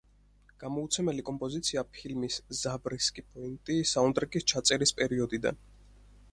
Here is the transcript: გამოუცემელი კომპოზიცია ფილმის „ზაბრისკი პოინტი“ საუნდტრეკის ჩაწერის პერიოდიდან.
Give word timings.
გამოუცემელი 0.61 1.25
კომპოზიცია 1.27 1.83
ფილმის 1.97 2.39
„ზაბრისკი 2.61 3.27
პოინტი“ 3.29 3.79
საუნდტრეკის 3.93 4.51
ჩაწერის 4.55 4.99
პერიოდიდან. 5.03 5.65